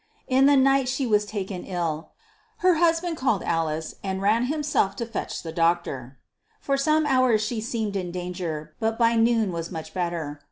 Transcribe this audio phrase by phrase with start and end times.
[0.27, 2.09] In the night she was taken ill.
[2.65, 6.17] Her husband called Alice, and ran himself to fetch the doctor.
[6.59, 10.39] For some hours she seemed in danger, but by noon was much better.